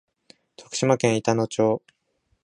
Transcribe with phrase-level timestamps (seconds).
[0.57, 1.83] 徳島県板野町